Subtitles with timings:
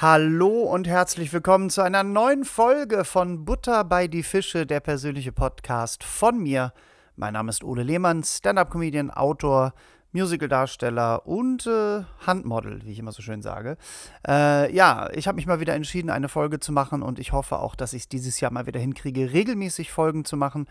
[0.00, 5.32] Hallo und herzlich willkommen zu einer neuen Folge von Butter bei die Fische, der persönliche
[5.32, 6.72] Podcast von mir.
[7.16, 9.74] Mein Name ist Ole Lehmann, Stand-up-Comedian, Autor,
[10.12, 13.76] Musical-Darsteller und äh, Handmodel, wie ich immer so schön sage.
[14.24, 17.58] Äh, ja, ich habe mich mal wieder entschieden, eine Folge zu machen und ich hoffe
[17.58, 20.68] auch, dass ich es dieses Jahr mal wieder hinkriege, regelmäßig Folgen zu machen.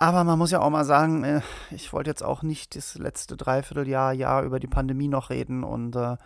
[0.00, 3.36] Aber man muss ja auch mal sagen, äh, ich wollte jetzt auch nicht das letzte
[3.36, 6.16] Dreivierteljahr, Jahr über die Pandemie noch reden und äh,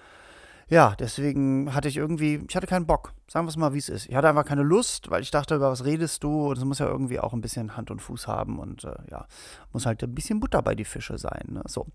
[0.69, 3.13] ja, deswegen hatte ich irgendwie, ich hatte keinen Bock.
[3.27, 4.07] Sagen wir es mal, wie es ist.
[4.09, 6.49] Ich hatte einfach keine Lust, weil ich dachte, über was redest du?
[6.49, 9.27] Und es muss ja irgendwie auch ein bisschen Hand und Fuß haben und äh, ja,
[9.73, 11.45] muss halt ein bisschen Butter bei die Fische sein.
[11.49, 11.63] Ne?
[11.67, 11.87] So.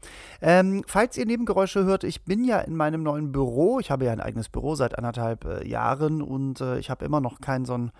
[0.41, 3.79] Ähm, falls ihr Nebengeräusche hört, ich bin ja in meinem neuen Büro.
[3.79, 7.21] Ich habe ja ein eigenes Büro seit anderthalb äh, Jahren und äh, ich habe immer
[7.21, 7.91] noch kein so ein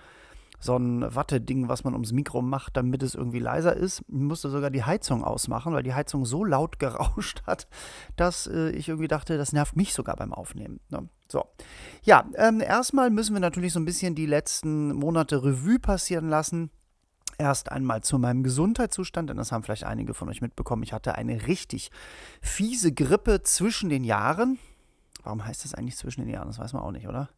[0.64, 4.02] so ein Watteding, was man ums Mikro macht, damit es irgendwie leiser ist.
[4.08, 7.68] Ich musste sogar die Heizung ausmachen, weil die Heizung so laut gerauscht hat,
[8.16, 10.80] dass äh, ich irgendwie dachte, das nervt mich sogar beim Aufnehmen.
[10.90, 11.10] Ne?
[11.30, 11.46] So.
[12.04, 16.72] Ja, ähm, erstmal müssen wir natürlich so ein bisschen die letzten Monate Revue passieren lassen.
[17.38, 20.84] Erst einmal zu meinem Gesundheitszustand, denn das haben vielleicht einige von euch mitbekommen.
[20.84, 21.92] Ich hatte eine richtig
[22.42, 24.60] fiese Grippe zwischen den Jahren.
[25.24, 26.48] Warum heißt das eigentlich zwischen den Jahren?
[26.48, 27.30] Das weiß man auch nicht, oder?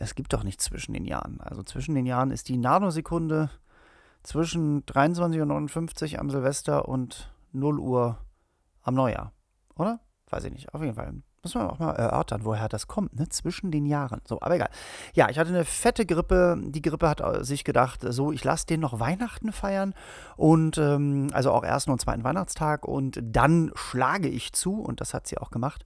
[0.00, 1.40] Es gibt doch nichts zwischen den Jahren.
[1.40, 3.50] Also zwischen den Jahren ist die Nanosekunde
[4.22, 8.18] zwischen 23.59 Uhr am Silvester und 0 Uhr
[8.82, 9.32] am Neujahr.
[9.76, 10.00] Oder?
[10.28, 10.74] Weiß ich nicht.
[10.74, 11.14] Auf jeden Fall.
[11.42, 13.26] Muss man auch mal erörtern, woher das kommt, ne?
[13.30, 14.20] Zwischen den Jahren.
[14.28, 14.68] So, aber egal.
[15.14, 16.58] Ja, ich hatte eine fette Grippe.
[16.62, 19.94] Die Grippe hat sich gedacht, so, ich lasse den noch Weihnachten feiern.
[20.36, 22.86] Und ähm, also auch ersten und zweiten Weihnachtstag.
[22.86, 24.80] Und dann schlage ich zu.
[24.80, 25.84] Und das hat sie auch gemacht.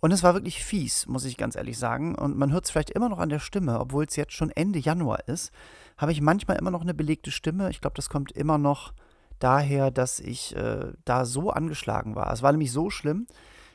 [0.00, 2.14] Und es war wirklich fies, muss ich ganz ehrlich sagen.
[2.14, 4.78] Und man hört es vielleicht immer noch an der Stimme, obwohl es jetzt schon Ende
[4.78, 5.52] Januar ist,
[5.96, 7.70] habe ich manchmal immer noch eine belegte Stimme.
[7.70, 8.92] Ich glaube, das kommt immer noch
[9.40, 12.32] daher, dass ich äh, da so angeschlagen war.
[12.32, 13.26] Es war nämlich so schlimm,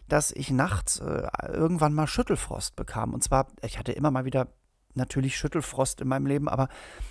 [0.07, 3.13] dass ich nachts äh, irgendwann mal Schüttelfrost bekam.
[3.13, 4.47] Und zwar, ich hatte immer mal wieder
[4.95, 6.69] natürlich Schüttelfrost in meinem Leben, aber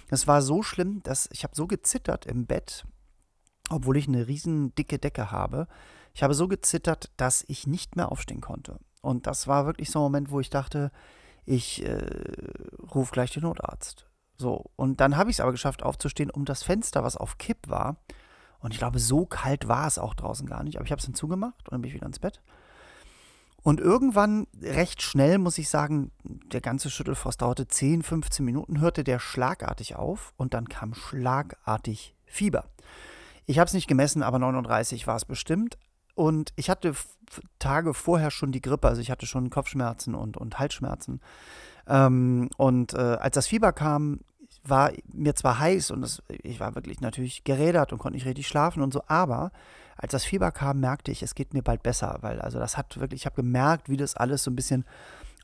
[0.08, 2.84] es war so schlimm, dass ich habe so gezittert im Bett,
[3.70, 5.66] obwohl ich eine riesen dicke Decke habe.
[6.14, 8.78] Ich habe so gezittert, dass ich nicht mehr aufstehen konnte.
[9.02, 10.90] Und das war wirklich so ein Moment, wo ich dachte,
[11.44, 12.06] ich äh,
[12.94, 14.06] rufe gleich den Notarzt.
[14.38, 17.68] So, und dann habe ich es aber geschafft, aufzustehen, um das Fenster, was auf Kipp
[17.68, 17.96] war.
[18.60, 20.76] Und ich glaube, so kalt war es auch draußen gar nicht.
[20.76, 22.40] Aber ich habe es dann zugemacht und dann bin ich wieder ins Bett.
[23.62, 29.04] Und irgendwann, recht schnell, muss ich sagen, der ganze Schüttelfrost dauerte 10, 15 Minuten, hörte
[29.04, 32.64] der schlagartig auf und dann kam schlagartig Fieber.
[33.46, 35.78] Ich habe es nicht gemessen, aber 39 war es bestimmt.
[36.14, 36.94] Und ich hatte
[37.58, 41.20] Tage vorher schon die Grippe, also ich hatte schon Kopfschmerzen und, und Halsschmerzen.
[41.86, 44.20] Ähm, und äh, als das Fieber kam,
[44.64, 48.46] war mir zwar heiß und das, ich war wirklich natürlich gerädert und konnte nicht richtig
[48.46, 49.50] schlafen und so, aber
[49.96, 52.98] als das Fieber kam, merkte ich, es geht mir bald besser, weil also das hat
[53.00, 54.84] wirklich, ich habe gemerkt, wie das alles so ein bisschen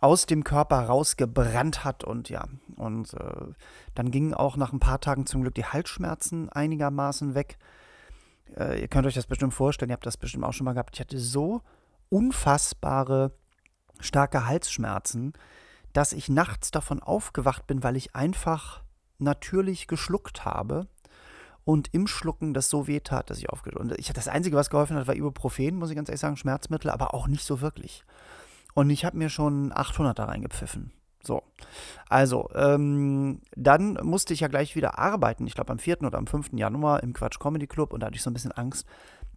[0.01, 2.45] aus dem Körper rausgebrannt hat und ja,
[2.77, 3.47] und äh,
[3.95, 7.59] dann gingen auch nach ein paar Tagen zum Glück die Halsschmerzen einigermaßen weg.
[8.57, 10.95] Äh, ihr könnt euch das bestimmt vorstellen, ihr habt das bestimmt auch schon mal gehabt.
[10.95, 11.63] Ich hatte so
[12.09, 13.33] unfassbare
[14.01, 15.33] starke Halsschmerzen,
[15.93, 18.83] dass ich nachts davon aufgewacht bin, weil ich einfach
[19.19, 20.87] natürlich geschluckt habe
[21.65, 23.95] und im Schlucken das so weh tat, dass ich aufgewacht bin.
[23.99, 27.15] Ich, das Einzige, was geholfen hat, war Ibuprofen, muss ich ganz ehrlich sagen, Schmerzmittel, aber
[27.15, 28.05] auch nicht so wirklich.
[28.75, 30.93] Und ich habe mir schon 800 da reingepfiffen.
[31.23, 31.43] So,
[32.09, 35.47] also, ähm, dann musste ich ja gleich wieder arbeiten.
[35.47, 36.03] Ich glaube, am 4.
[36.03, 36.51] oder am 5.
[36.53, 38.87] Januar im Quatsch Comedy Club und da hatte ich so ein bisschen Angst,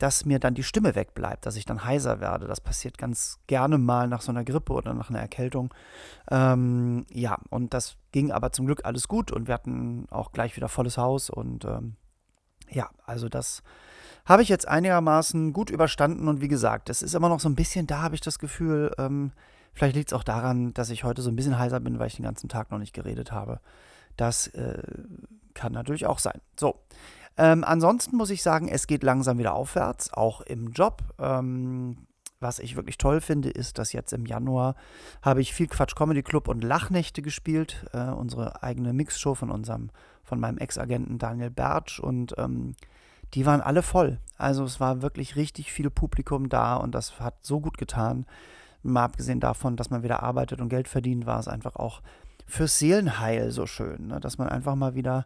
[0.02, 2.48] dass mir dann die Stimme wegbleibt, dass ich dann heiser werde.
[2.48, 5.74] Das passiert ganz gerne mal nach so einer Grippe oder nach einer Erkältung.
[6.30, 10.56] Ähm, ja, und das ging aber zum Glück alles gut und wir hatten auch gleich
[10.56, 11.98] wieder volles Haus und ähm,
[12.70, 13.62] ja, also das
[14.26, 17.56] habe ich jetzt einigermaßen gut überstanden und wie gesagt, es ist immer noch so ein
[17.56, 19.32] bisschen da, habe ich das Gefühl, ähm,
[19.74, 22.16] Vielleicht liegt es auch daran, dass ich heute so ein bisschen heiser bin, weil ich
[22.16, 23.60] den ganzen Tag noch nicht geredet habe.
[24.18, 24.82] Das äh,
[25.54, 26.42] kann natürlich auch sein.
[26.60, 26.80] So.
[27.38, 31.02] Ähm, ansonsten muss ich sagen, es geht langsam wieder aufwärts, auch im Job.
[31.18, 32.08] Ähm,
[32.42, 34.76] was ich wirklich toll finde, ist, dass jetzt im Januar
[35.22, 39.92] habe ich viel Quatsch Comedy Club und Lachnächte gespielt, äh, unsere eigene Mixshow von unserem,
[40.24, 42.76] von meinem Ex-Agenten Daniel Bertsch und ähm,
[43.36, 44.20] die waren alle voll.
[44.38, 48.26] Also es war wirklich richtig viel Publikum da und das hat so gut getan.
[48.84, 52.02] Mal abgesehen davon, dass man wieder arbeitet und Geld verdient, war es einfach auch
[52.48, 54.20] fürs Seelenheil so schön, ne?
[54.20, 55.26] dass man einfach mal wieder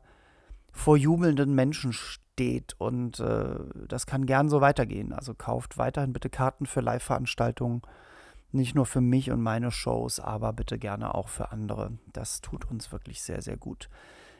[0.71, 3.55] vor jubelnden Menschen steht und äh,
[3.87, 5.13] das kann gern so weitergehen.
[5.13, 7.81] Also kauft weiterhin bitte Karten für Live-Veranstaltungen,
[8.51, 11.93] nicht nur für mich und meine Shows, aber bitte gerne auch für andere.
[12.13, 13.89] Das tut uns wirklich sehr, sehr gut.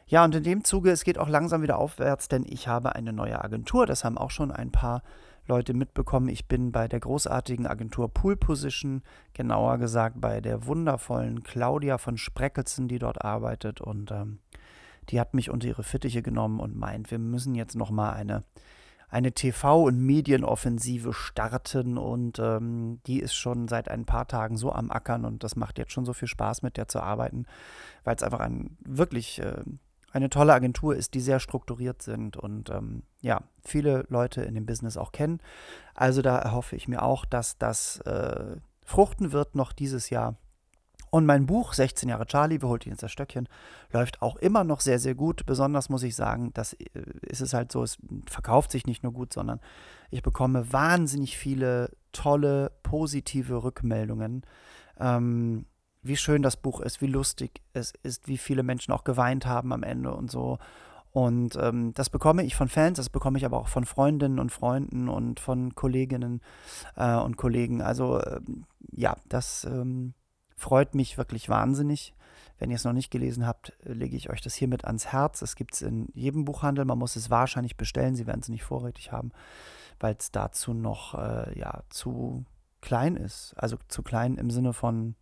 [0.08, 3.12] Ja, und in dem Zuge, es geht auch langsam wieder aufwärts, denn ich habe eine
[3.12, 3.86] neue Agentur.
[3.88, 5.02] Das haben auch schon ein paar
[5.48, 9.04] Leute mitbekommen, ich bin bei der großartigen Agentur Pool Position,
[9.34, 13.80] genauer gesagt bei der wundervollen Claudia von Spreckelsen, die dort arbeitet.
[13.80, 14.40] Und ähm,
[15.10, 18.44] die hat mich unter ihre Fittiche genommen und meint, wir müssen jetzt nochmal eine
[19.08, 24.72] eine TV- und Medienoffensive starten und ähm, die ist schon seit ein paar Tagen so
[24.72, 27.46] am Ackern und das macht jetzt schon so viel Spaß, mit der zu arbeiten,
[28.04, 29.62] weil es einfach ein wirklich äh,
[30.16, 34.66] eine tolle Agentur ist, die sehr strukturiert sind und ähm, ja, viele Leute in dem
[34.66, 35.42] Business auch kennen.
[35.94, 40.38] Also da erhoffe ich mir auch, dass das äh, fruchten wird noch dieses Jahr
[41.16, 43.48] und mein Buch 16 Jahre Charlie, wir holt ihn ins das Stöckchen,
[43.92, 45.46] läuft auch immer noch sehr, sehr gut.
[45.46, 46.88] Besonders muss ich sagen, das äh,
[47.22, 47.98] ist es halt so, es
[48.30, 49.60] verkauft sich nicht nur gut, sondern
[50.12, 54.44] ich bekomme wahnsinnig viele tolle, positive Rückmeldungen.
[55.00, 55.66] Ähm,
[56.06, 59.74] wie schön das Buch ist, wie lustig es ist, wie viele Menschen auch geweint haben
[59.74, 60.58] am Ende und so.
[61.12, 64.52] Und ähm, das bekomme ich von Fans, das bekomme ich aber auch von Freundinnen und
[64.52, 66.42] Freunden und von Kolleginnen
[66.98, 67.82] äh, und Kollegen.
[67.82, 70.14] Also ähm, ja, das ähm,
[70.56, 72.14] Freut mich wirklich wahnsinnig.
[72.58, 75.42] Wenn ihr es noch nicht gelesen habt, lege ich euch das hiermit ans Herz.
[75.42, 76.86] Es gibt es in jedem Buchhandel.
[76.86, 78.16] Man muss es wahrscheinlich bestellen.
[78.16, 79.32] Sie werden es nicht vorrätig haben,
[80.00, 82.46] weil es dazu noch äh, ja, zu
[82.82, 83.54] klein ist.
[83.58, 85.16] Also zu klein im Sinne von,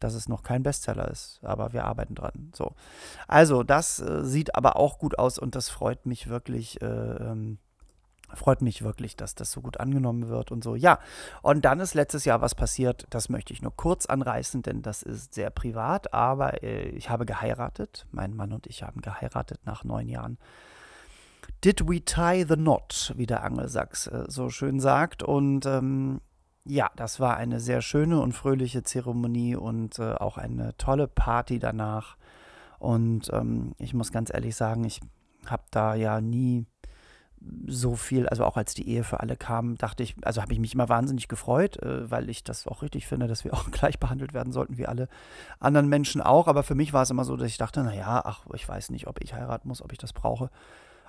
[0.00, 1.40] dass es noch kein Bestseller ist.
[1.42, 2.52] Aber wir arbeiten dran.
[2.54, 2.74] So.
[3.26, 6.80] Also, das äh, sieht aber auch gut aus und das freut mich wirklich.
[6.82, 7.58] Äh, ähm,
[8.34, 10.74] Freut mich wirklich, dass das so gut angenommen wird und so.
[10.74, 10.98] Ja,
[11.40, 15.02] und dann ist letztes Jahr was passiert, das möchte ich nur kurz anreißen, denn das
[15.02, 18.06] ist sehr privat, aber äh, ich habe geheiratet.
[18.10, 20.36] Mein Mann und ich haben geheiratet nach neun Jahren.
[21.64, 25.22] Did we tie the knot, wie der Angelsachs äh, so schön sagt.
[25.22, 26.20] Und ähm,
[26.68, 31.58] ja, das war eine sehr schöne und fröhliche Zeremonie und äh, auch eine tolle Party
[31.58, 32.16] danach.
[32.78, 35.00] Und ähm, ich muss ganz ehrlich sagen, ich
[35.46, 36.66] habe da ja nie
[37.66, 40.58] so viel, also auch als die Ehe für alle kam, dachte ich, also habe ich
[40.58, 43.98] mich immer wahnsinnig gefreut, äh, weil ich das auch richtig finde, dass wir auch gleich
[43.98, 45.08] behandelt werden sollten wie alle
[45.60, 46.48] anderen Menschen auch.
[46.48, 49.06] Aber für mich war es immer so, dass ich dachte, naja, ach, ich weiß nicht,
[49.06, 50.50] ob ich heiraten muss, ob ich das brauche.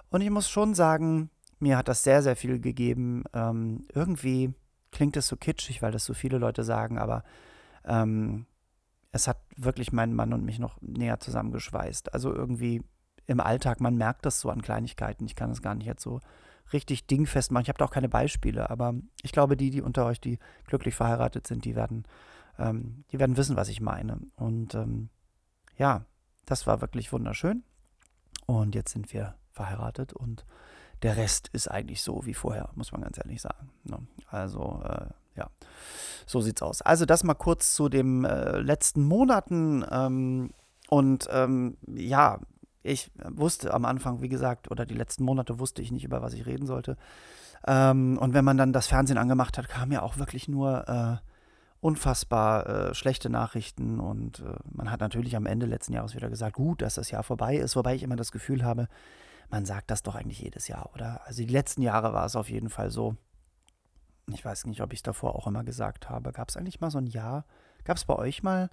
[0.10, 1.30] Und ich muss schon sagen,
[1.60, 3.26] mir hat das sehr, sehr viel gegeben.
[3.34, 4.54] Ähm, irgendwie
[4.92, 7.24] klingt es so kitschig, weil das so viele Leute sagen, aber
[7.86, 8.46] ähm,
[9.12, 12.14] es hat wirklich meinen Mann und mich noch näher zusammengeschweißt.
[12.14, 12.84] Also irgendwie
[13.30, 13.80] im Alltag.
[13.80, 15.26] Man merkt das so an Kleinigkeiten.
[15.26, 16.20] Ich kann das gar nicht jetzt so
[16.74, 17.64] richtig dingfest machen.
[17.64, 20.96] Ich habe da auch keine Beispiele, aber ich glaube, die, die unter euch, die glücklich
[20.96, 22.06] verheiratet sind, die werden,
[22.58, 24.20] ähm, die werden wissen, was ich meine.
[24.36, 25.10] Und ähm,
[25.78, 26.06] ja,
[26.46, 27.64] das war wirklich wunderschön.
[28.46, 30.46] Und jetzt sind wir verheiratet und
[31.04, 33.70] der Rest ist eigentlich so wie vorher, muss man ganz ehrlich sagen.
[33.84, 34.00] Ne?
[34.28, 35.06] Also, äh,
[35.36, 35.50] ja,
[36.26, 36.82] so sieht's aus.
[36.82, 39.86] Also, das mal kurz zu den äh, letzten Monaten.
[39.90, 40.52] Ähm,
[40.90, 42.40] und ähm, ja,
[42.84, 46.34] ich wusste am Anfang, wie gesagt, oder die letzten Monate wusste ich nicht, über was
[46.34, 46.98] ich reden sollte.
[47.68, 51.18] Ähm, und wenn man dann das Fernsehen angemacht hat, kamen ja auch wirklich nur äh,
[51.82, 54.00] unfassbar äh, schlechte Nachrichten.
[54.00, 57.24] Und äh, man hat natürlich am Ende letzten Jahres wieder gesagt, gut, dass das Jahr
[57.24, 58.88] vorbei ist, wobei ich immer das Gefühl habe,
[59.50, 61.22] man sagt das doch eigentlich jedes Jahr, oder?
[61.26, 63.16] Also die letzten Jahre war es auf jeden Fall so.
[64.28, 66.32] Ich weiß nicht, ob ich es davor auch immer gesagt habe.
[66.32, 67.46] Gab es eigentlich mal so ein Jahr?
[67.84, 68.70] Gab es bei euch mal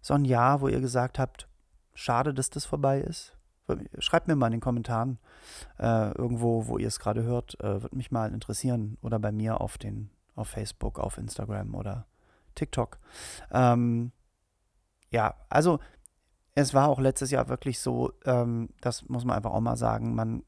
[0.00, 1.48] so ein Jahr, wo ihr gesagt habt,
[1.94, 3.36] schade, dass das vorbei ist?
[3.98, 5.18] Schreibt mir mal in den Kommentaren
[5.78, 7.60] äh, irgendwo, wo ihr es gerade hört.
[7.60, 8.96] Äh, Würde mich mal interessieren.
[9.02, 12.06] Oder bei mir auf, den, auf Facebook, auf Instagram oder
[12.54, 12.98] TikTok.
[13.52, 14.10] Ähm,
[15.10, 15.80] ja, also
[16.58, 20.16] es war auch letztes Jahr wirklich so, ähm, das muss man einfach auch mal sagen,
[20.16, 20.42] man,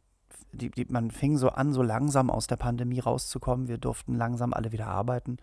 [0.52, 3.68] die, die, man fing so an, so langsam aus der Pandemie rauszukommen.
[3.68, 5.36] Wir durften langsam alle wieder arbeiten.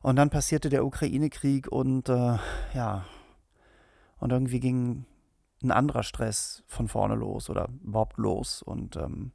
[0.00, 2.38] Und dann passierte der Ukraine-Krieg und äh,
[2.72, 3.04] ja,
[4.18, 5.04] und irgendwie ging
[5.62, 8.62] ein anderer Stress von vorne los oder überhaupt los.
[8.62, 9.32] Und, ähm,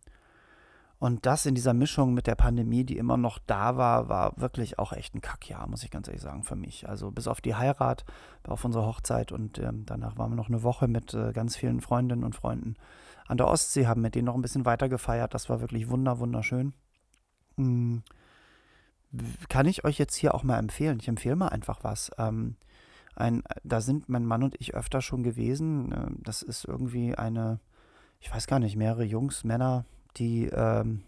[1.06, 4.80] und das in dieser Mischung mit der Pandemie, die immer noch da war, war wirklich
[4.80, 6.90] auch echt ein Kackjahr, muss ich ganz ehrlich sagen, für mich.
[6.90, 8.06] Also bis auf die Heirat,
[8.48, 11.80] auf unsere Hochzeit und ähm, danach waren wir noch eine Woche mit äh, ganz vielen
[11.80, 12.76] Freundinnen und Freunden
[13.28, 15.36] an der Ostsee, haben mit denen noch ein bisschen weiter gefeiert.
[15.36, 16.74] Das war wirklich wunder, wunderschön.
[17.58, 18.02] Hm.
[19.48, 20.98] Kann ich euch jetzt hier auch mal empfehlen?
[21.00, 22.10] Ich empfehle mal einfach was.
[22.18, 22.56] Ähm,
[23.16, 25.92] ein, da sind mein Mann und ich öfter schon gewesen.
[25.92, 27.60] Äh, das ist irgendwie eine,
[28.20, 29.86] ich weiß gar nicht, mehrere Jungs, Männer,
[30.18, 31.04] die ähm,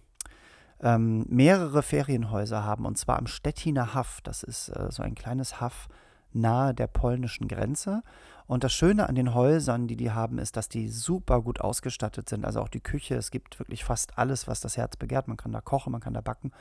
[0.81, 4.21] ähm, mehrere Ferienhäuser haben und zwar am Stettiner Haff.
[4.21, 5.87] Das ist äh, so ein kleines Haff
[6.33, 8.03] nahe der polnischen Grenze.
[8.47, 12.29] Und das Schöne an den Häusern, die die haben, ist, dass die super gut ausgestattet
[12.29, 12.45] sind.
[12.45, 15.27] Also auch die Küche, es gibt wirklich fast alles, was das Herz begehrt.
[15.27, 16.51] Man kann da kochen, man kann da backen.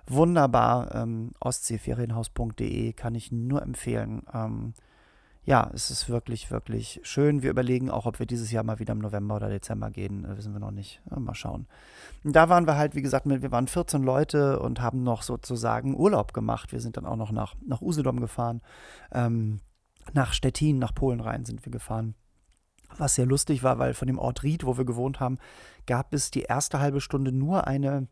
[0.07, 0.93] wunderbar.
[0.93, 4.21] Ähm, Ostseeferienhaus.de kann ich nur empfehlen.
[4.31, 4.73] Ähm,
[5.45, 7.43] ja, es ist wirklich, wirklich schön.
[7.43, 10.23] Wir überlegen auch, ob wir dieses Jahr mal wieder im November oder Dezember gehen.
[10.23, 11.01] Äh, wissen wir noch nicht.
[11.09, 11.67] Mal schauen.
[12.23, 16.33] Da waren wir halt, wie gesagt, wir waren 14 Leute und haben noch sozusagen Urlaub
[16.33, 16.71] gemacht.
[16.71, 18.61] Wir sind dann auch noch nach, nach Usedom gefahren.
[19.11, 19.59] Ähm,
[20.13, 22.15] nach Stettin, nach Polen rein sind wir gefahren.
[22.97, 25.39] Was sehr lustig war, weil von dem Ort Ried, wo wir gewohnt haben,
[25.87, 28.07] gab es die erste halbe Stunde nur eine,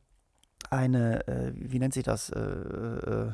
[0.69, 3.31] eine äh, wie nennt sich das, äh, äh,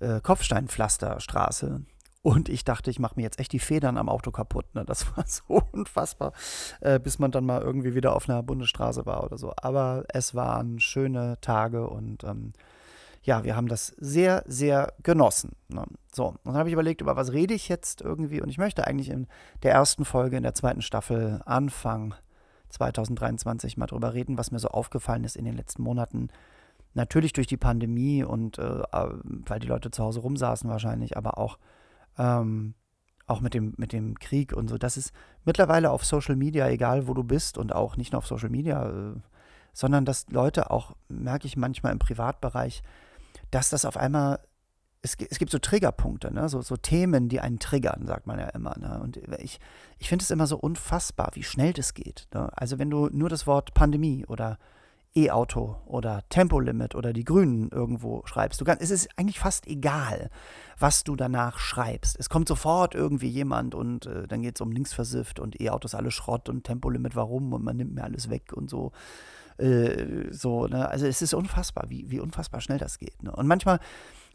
[0.00, 1.82] äh Kopfsteinpflasterstraße.
[2.22, 4.66] Und ich dachte, ich mache mir jetzt echt die Federn am Auto kaputt.
[4.74, 4.84] Ne?
[4.84, 6.32] Das war so unfassbar,
[6.80, 9.52] äh, bis man dann mal irgendwie wieder auf einer Bundesstraße war oder so.
[9.56, 12.52] Aber es waren schöne Tage und ähm,
[13.24, 15.52] ja, wir haben das sehr, sehr genossen.
[15.68, 15.84] Ne?
[16.12, 18.40] So, und dann habe ich überlegt, über was rede ich jetzt irgendwie.
[18.40, 19.26] Und ich möchte eigentlich in
[19.62, 22.14] der ersten Folge in der zweiten Staffel Anfang
[22.70, 26.28] 2023 mal drüber reden, was mir so aufgefallen ist in den letzten Monaten.
[26.94, 29.08] Natürlich durch die Pandemie und äh, äh
[29.46, 31.58] weil die Leute zu Hause rumsaßen wahrscheinlich, aber auch
[32.18, 32.74] ähm,
[33.26, 35.12] auch mit dem, mit dem Krieg und so, das ist
[35.44, 38.88] mittlerweile auf Social Media, egal wo du bist und auch nicht nur auf Social Media,
[38.88, 39.14] äh,
[39.72, 42.82] sondern dass Leute auch, merke ich manchmal im Privatbereich,
[43.50, 44.40] dass das auf einmal,
[45.00, 46.48] es, es gibt so Triggerpunkte, ne?
[46.48, 48.76] so, so Themen, die einen triggern, sagt man ja immer.
[48.78, 49.00] Ne?
[49.00, 49.58] Und ich,
[49.98, 52.28] ich finde es immer so unfassbar, wie schnell das geht.
[52.34, 52.50] Ne?
[52.56, 54.58] Also wenn du nur das Wort Pandemie oder
[55.14, 58.60] E-Auto oder Tempolimit oder die Grünen irgendwo schreibst.
[58.60, 60.30] Du kannst, es ist eigentlich fast egal,
[60.78, 62.18] was du danach schreibst.
[62.18, 66.10] Es kommt sofort irgendwie jemand und äh, dann geht es um linksversifft und E-Autos alle
[66.10, 68.92] Schrott und Tempolimit warum und man nimmt mir alles weg und so.
[69.58, 70.88] Äh, so, ne?
[70.88, 73.22] Also es ist unfassbar, wie, wie unfassbar schnell das geht.
[73.22, 73.32] Ne?
[73.32, 73.80] Und manchmal,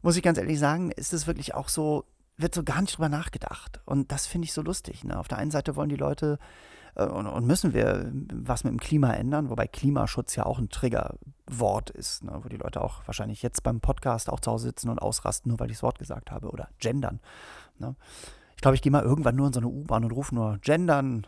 [0.04, 2.06] muss ich ganz ehrlich sagen, ist es wirklich auch so,
[2.38, 3.82] wird so gar nicht drüber nachgedacht.
[3.86, 5.04] Und das finde ich so lustig.
[5.04, 5.18] Ne?
[5.18, 6.38] Auf der einen Seite wollen die Leute
[7.06, 11.92] und, und, müssen wir was mit dem Klima ändern, wobei Klimaschutz ja auch ein Triggerwort
[11.92, 15.00] ist, ne, wo die Leute auch wahrscheinlich jetzt beim Podcast auch zu Hause sitzen und
[15.00, 17.20] ausrasten, nur weil ich das Wort gesagt habe oder gendern.
[17.78, 17.96] Ne.
[18.56, 21.28] Ich glaube, ich gehe mal irgendwann nur in so eine U-Bahn und rufe nur gendern,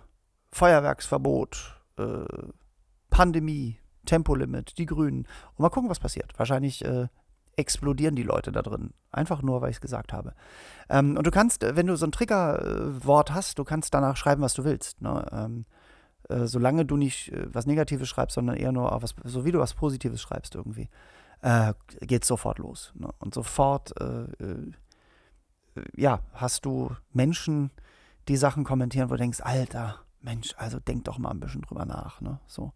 [0.51, 2.25] Feuerwerksverbot, äh,
[3.11, 6.33] Pandemie, Tempolimit, die Grünen und mal gucken, was passiert.
[6.37, 7.07] Wahrscheinlich äh,
[7.59, 8.91] explodieren die Leute da drin.
[9.11, 10.33] Einfach nur, weil ich es gesagt habe.
[10.89, 14.41] Ähm, und du kannst, äh, wenn du so ein Triggerwort hast, du kannst danach schreiben,
[14.41, 15.01] was du willst.
[15.01, 15.25] Ne?
[15.31, 15.65] Ähm,
[16.29, 19.59] äh, solange du nicht äh, was Negatives schreibst, sondern eher nur was, so wie du
[19.59, 20.89] was Positives schreibst irgendwie,
[21.41, 22.93] äh, geht sofort los.
[22.95, 23.09] Ne?
[23.19, 24.71] Und sofort, äh, äh,
[25.95, 27.71] ja, hast du Menschen,
[28.27, 31.85] die Sachen kommentieren, wo du denkst, Alter, Mensch, also denk doch mal ein bisschen drüber
[31.85, 32.21] nach.
[32.21, 32.39] Ne?
[32.47, 32.73] So.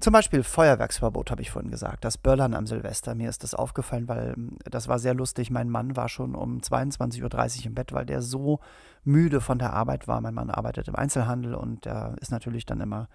[0.00, 2.04] Zum Beispiel Feuerwerksverbot, habe ich vorhin gesagt.
[2.04, 3.16] Das Böllern am Silvester.
[3.16, 5.50] Mir ist das aufgefallen, weil hm, das war sehr lustig.
[5.50, 8.60] Mein Mann war schon um 22.30 Uhr im Bett, weil der so
[9.02, 10.20] müde von der Arbeit war.
[10.20, 13.08] Mein Mann arbeitet im Einzelhandel und der ist natürlich dann immer,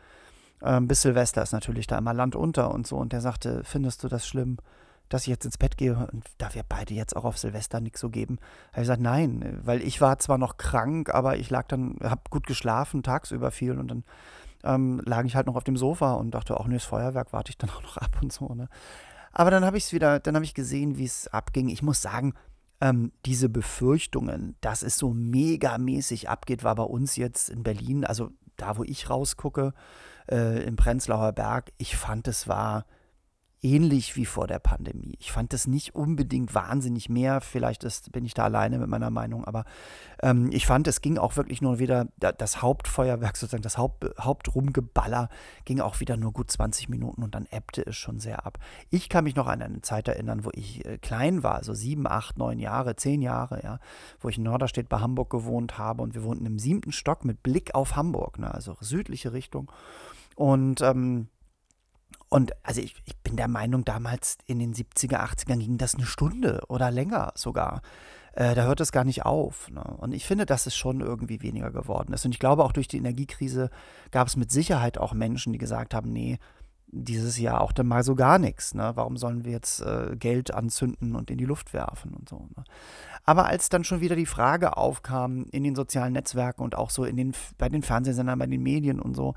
[0.60, 2.98] äh, bis Silvester ist natürlich da immer Land unter und so.
[2.98, 4.58] Und der sagte, findest du das schlimm,
[5.08, 8.02] dass ich jetzt ins Bett gehe und da wir beide jetzt auch auf Silvester nichts
[8.02, 8.40] so geben?
[8.72, 12.24] Habe ich gesagt, nein, weil ich war zwar noch krank, aber ich lag dann, habe
[12.30, 14.04] gut geschlafen, tagsüber viel und dann
[14.64, 17.52] ähm, lag ich halt noch auf dem Sofa und dachte, auch nee, das Feuerwerk warte
[17.52, 18.54] ich dann auch noch ab und so.
[18.54, 18.68] Ne?
[19.32, 21.70] Aber dann habe ich es wieder, dann habe ich gesehen, wie es abging.
[21.70, 22.34] Ich muss sagen,
[22.82, 28.32] ähm, diese Befürchtungen, dass es so megamäßig abgeht, war bei uns jetzt in Berlin, also
[28.58, 29.74] da, wo ich rausgucke,
[30.30, 32.86] äh, im Prenzlauer Berg, ich fand, es war
[33.64, 35.16] ähnlich wie vor der Pandemie.
[35.20, 37.42] Ich fand das nicht unbedingt wahnsinnig mehr.
[37.42, 39.64] Vielleicht ist, bin ich da alleine mit meiner Meinung, aber
[40.22, 45.30] ähm, ich fand, es ging auch wirklich nur wieder, das Hauptfeuerwerk, sozusagen das Haupt, Hauptrumgeballer,
[45.66, 48.60] ging auch wieder nur gut 20 Minuten und dann ebbte es schon sehr ab.
[48.90, 52.06] Ich kann mich noch an eine Zeit erinnern, wo ich äh, klein war, so sieben,
[52.06, 53.80] acht, neun Jahre, zehn Jahre, ja,
[54.20, 57.42] wo ich in Norderstedt bei Hamburg gewohnt habe und wir wohnten im siebten Stock mit
[57.44, 59.72] Blick auf Hamburg, ne, also südliche Richtung.
[60.36, 61.28] Und ähm,
[62.34, 66.08] Und also ich, ich bin der Meinung, damals in den 70er, 80ern ging das eine
[66.08, 67.84] Stunde oder länger sogar.
[68.32, 69.70] Äh, da hört es gar nicht auf.
[69.70, 69.84] Ne?
[69.84, 72.26] Und ich finde, dass es schon irgendwie weniger geworden ist.
[72.26, 73.70] Und ich glaube, auch durch die Energiekrise
[74.10, 76.40] gab es mit Sicherheit auch Menschen, die gesagt haben, nee,
[76.88, 78.74] dieses Jahr auch dann mal so gar nichts.
[78.74, 78.94] Ne?
[78.96, 82.48] Warum sollen wir jetzt äh, Geld anzünden und in die Luft werfen und so.
[82.58, 82.64] Ne?
[83.26, 87.06] Aber als dann schon wieder die Frage aufkam in den sozialen Netzwerken und auch so
[87.06, 89.36] in den, bei den Fernsehsendern, bei den Medien und so,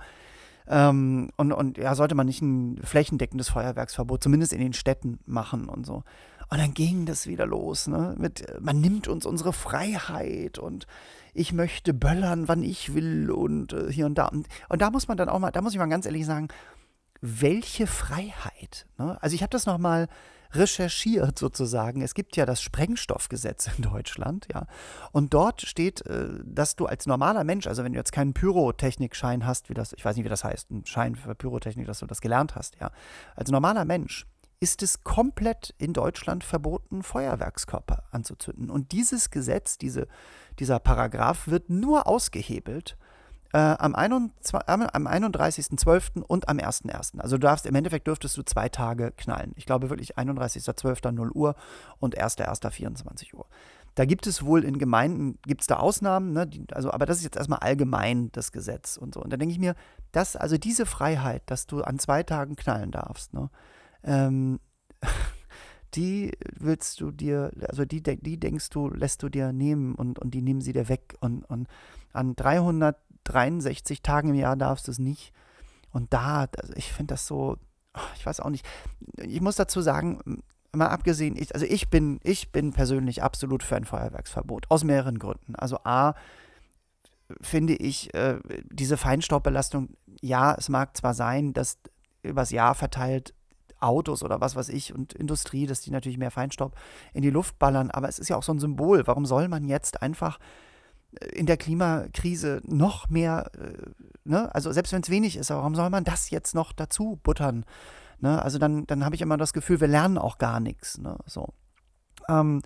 [0.68, 5.68] ähm, und, und ja, sollte man nicht ein flächendeckendes Feuerwerksverbot, zumindest in den Städten, machen
[5.68, 6.02] und so.
[6.48, 8.14] Und dann ging das wieder los, ne?
[8.18, 10.86] Mit, man nimmt uns unsere Freiheit und
[11.34, 14.26] ich möchte böllern, wann ich will und äh, hier und da.
[14.26, 16.48] Und, und da muss man dann auch mal, da muss ich mal ganz ehrlich sagen,
[17.20, 18.86] welche Freiheit?
[18.98, 19.20] Ne?
[19.20, 20.08] Also ich habe das nochmal
[20.52, 22.02] recherchiert sozusagen.
[22.02, 24.66] Es gibt ja das Sprengstoffgesetz in Deutschland, ja.
[25.12, 29.46] Und dort steht, äh, dass du als normaler Mensch, also wenn du jetzt keinen Pyrotechnikschein
[29.46, 32.06] hast, wie das, ich weiß nicht, wie das heißt, ein Schein für Pyrotechnik, dass du
[32.06, 32.90] das gelernt hast, ja.
[33.34, 34.26] Als normaler Mensch
[34.58, 38.70] ist es komplett in Deutschland verboten, Feuerwerkskörper anzuzünden.
[38.70, 40.08] Und dieses Gesetz, diese,
[40.58, 42.96] dieser Paragraph wird nur ausgehebelt
[43.52, 46.22] äh, am, am 31.12.
[46.22, 47.20] und am 1.1.
[47.20, 49.52] Also du darfst, im Endeffekt dürftest du zwei Tage knallen.
[49.56, 51.12] Ich glaube wirklich 31.12.
[51.12, 51.54] 0 Uhr
[51.98, 52.70] und 1.1.
[52.70, 53.46] 24 Uhr.
[53.94, 56.46] Da gibt es wohl in Gemeinden, gibt es da Ausnahmen, ne?
[56.46, 59.22] Die, also, aber das ist jetzt erstmal allgemein das Gesetz und so.
[59.22, 59.74] Und da denke ich mir,
[60.12, 63.48] dass, also diese Freiheit, dass du an zwei Tagen knallen darfst, ne?
[64.04, 64.60] Ähm,
[65.94, 70.34] die willst du dir, also die, die denkst du, lässt du dir nehmen und, und
[70.34, 71.16] die nehmen sie dir weg.
[71.20, 71.66] Und, und
[72.12, 72.36] an
[73.26, 75.32] 363 Tagen im Jahr darfst du es nicht.
[75.90, 77.56] Und da, also ich finde das so,
[78.16, 78.66] ich weiß auch nicht.
[79.16, 80.42] Ich muss dazu sagen,
[80.72, 84.66] mal abgesehen, ich, also ich bin, ich bin persönlich absolut für ein Feuerwerksverbot.
[84.70, 85.54] Aus mehreren Gründen.
[85.56, 86.14] Also A,
[87.40, 88.38] finde ich, äh,
[88.70, 89.90] diese Feinstaubbelastung,
[90.20, 91.78] ja, es mag zwar sein, dass
[92.22, 93.34] übers Jahr verteilt
[93.78, 96.76] Autos oder was weiß ich und Industrie, dass die natürlich mehr Feinstaub
[97.12, 97.90] in die Luft ballern.
[97.90, 99.06] Aber es ist ja auch so ein Symbol.
[99.06, 100.38] Warum soll man jetzt einfach
[101.32, 103.72] in der Klimakrise noch mehr, äh,
[104.24, 104.54] ne?
[104.54, 107.64] also selbst wenn es wenig ist, warum soll man das jetzt noch dazu buttern?
[108.20, 108.40] Ne?
[108.42, 110.98] Also dann, dann habe ich immer das Gefühl, wir lernen auch gar nichts.
[110.98, 111.16] Ne?
[111.26, 111.54] So.
[112.28, 112.62] Ähm,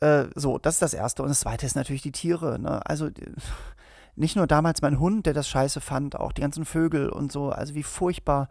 [0.00, 1.22] äh, so, das ist das Erste.
[1.22, 2.58] Und das Zweite ist natürlich die Tiere.
[2.58, 2.84] Ne?
[2.86, 3.10] Also
[4.16, 7.50] nicht nur damals mein Hund, der das scheiße fand, auch die ganzen Vögel und so.
[7.50, 8.48] Also wie furchtbar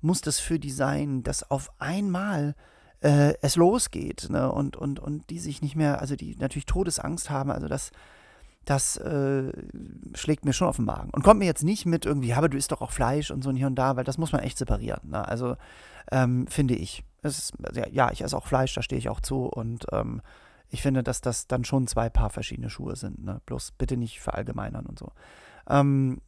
[0.00, 2.54] muss das für die sein, dass auf einmal
[3.00, 4.50] äh, es losgeht ne?
[4.50, 7.90] und, und, und die sich nicht mehr, also die natürlich Todesangst haben, also das,
[8.64, 9.52] das äh,
[10.14, 11.10] schlägt mir schon auf den Magen.
[11.10, 13.42] Und kommt mir jetzt nicht mit irgendwie, ja, aber du isst doch auch Fleisch und
[13.42, 15.10] so und hier und da, weil das muss man echt separieren.
[15.10, 15.26] Ne?
[15.26, 15.56] Also
[16.10, 17.04] ähm, finde ich.
[17.22, 17.52] Ist,
[17.90, 20.22] ja, ich esse auch Fleisch, da stehe ich auch zu und ähm,
[20.70, 23.24] ich finde, dass das dann schon zwei Paar verschiedene Schuhe sind.
[23.24, 23.40] Ne?
[23.46, 25.12] Bloß bitte nicht verallgemeinern und so.
[25.68, 26.20] Ähm,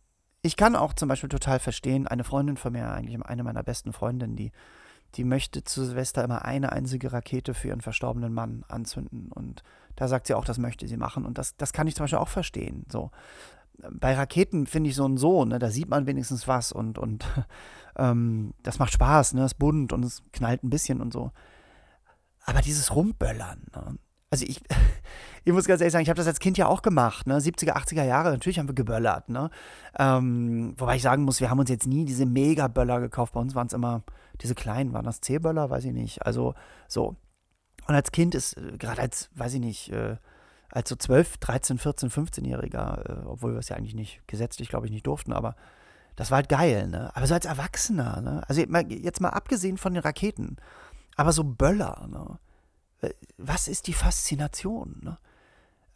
[0.42, 3.92] ich kann auch zum Beispiel total verstehen, eine Freundin von mir, eigentlich eine meiner besten
[3.92, 4.50] Freundinnen, die,
[5.14, 9.30] die möchte zu Silvester immer eine einzige Rakete für ihren verstorbenen Mann anzünden.
[9.30, 9.62] Und
[9.96, 11.24] da sagt sie auch, das möchte sie machen.
[11.24, 12.84] Und das, das kann ich zum Beispiel auch verstehen.
[12.90, 13.10] So.
[13.90, 17.24] Bei Raketen finde ich so und so, ne, da sieht man wenigstens was und, und
[17.96, 21.30] ähm, das macht Spaß, ne, ist bunt und es knallt ein bisschen und so.
[22.44, 23.98] Aber dieses Rumböllern, ne,
[24.32, 24.62] also ich,
[25.44, 27.38] ich muss ganz ehrlich sagen, ich habe das als Kind ja auch gemacht, ne?
[27.38, 29.50] 70er, 80er Jahre, natürlich haben wir geböllert, ne?
[29.98, 33.34] Ähm, wobei ich sagen muss, wir haben uns jetzt nie diese Mega-Böller gekauft.
[33.34, 34.02] Bei uns waren es immer
[34.40, 36.24] diese kleinen, waren das C-Böller, weiß ich nicht.
[36.24, 36.54] Also
[36.88, 37.14] so.
[37.86, 40.16] Und als Kind ist, äh, gerade als, weiß ich nicht, äh,
[40.70, 44.86] als so 12, 13, 14, 15-Jähriger, äh, obwohl wir es ja eigentlich nicht gesetzlich, glaube
[44.86, 45.54] ich, nicht durften, aber
[46.16, 47.14] das war halt geil, ne?
[47.14, 48.42] Aber so als Erwachsener, ne?
[48.46, 50.56] Also jetzt mal abgesehen von den Raketen,
[51.16, 52.38] aber so Böller, ne?
[53.38, 55.00] was ist die Faszination?
[55.02, 55.18] Ne?